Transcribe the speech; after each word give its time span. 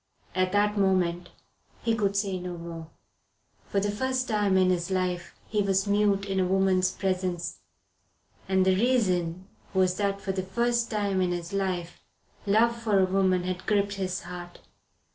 At 0.33 0.51
that 0.53 0.79
moment 0.79 1.29
he 1.83 1.93
could 1.95 2.03
not 2.13 2.17
say 2.17 2.39
more. 2.39 2.89
For 3.67 3.79
the 3.79 3.91
first 3.91 4.27
time 4.27 4.57
in 4.57 4.71
his 4.71 4.89
life 4.89 5.35
he 5.47 5.61
was 5.61 5.85
mute 5.85 6.25
in 6.25 6.39
a 6.39 6.45
woman's 6.47 6.91
presence; 6.91 7.59
and 8.49 8.65
the 8.65 8.73
reason 8.73 9.47
was 9.75 9.97
that 9.97 10.19
for 10.19 10.31
the 10.31 10.41
first 10.41 10.89
time 10.89 11.21
in 11.21 11.31
his 11.31 11.53
life 11.53 12.01
love 12.47 12.75
for 12.75 12.99
a 12.99 13.05
woman 13.05 13.43
had 13.43 13.67
gripped 13.67 13.93
his 13.93 14.23
heart. 14.23 14.61